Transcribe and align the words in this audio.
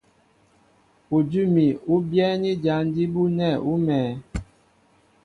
Udʉ́ 1.15 1.43
úmi 1.47 1.65
ní 1.71 1.71
byɛ́ɛ́ní 2.11 2.49
jǎn 2.63 2.83
jí 2.95 3.03
bú 3.13 3.21
nɛ̂ 3.37 3.51
ú 3.71 3.73
mɛ̄ɛ̄. 3.85 4.13